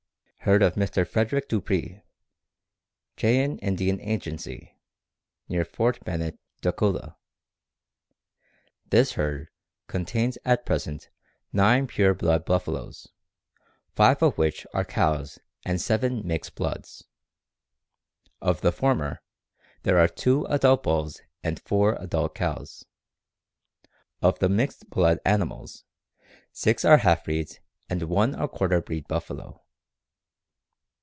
[0.43, 1.07] Herd of Mr.
[1.07, 2.01] Frederick Dupree,
[3.15, 4.75] Cheyenne Indian Agency,
[5.47, 7.15] near Fort Bennett, Dakota.
[8.89, 9.49] This herd
[9.85, 11.11] contains at present
[11.53, 13.09] nine pure blood buffaloes,
[13.93, 17.03] five of which are cows and seven mixed bloods.
[18.41, 19.21] Of the former,
[19.83, 22.83] there are two adult bulls and four adult cows.
[24.23, 25.83] Of the mixed blood animals,
[26.51, 27.59] six are half breeds
[27.91, 29.59] and one a quarter breed buffalo.